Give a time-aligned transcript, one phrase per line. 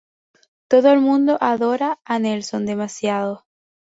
[0.67, 3.45] Todo el mundo adora a Nelson demasiado.